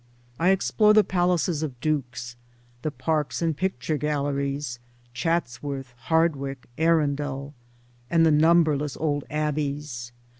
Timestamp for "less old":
8.75-9.25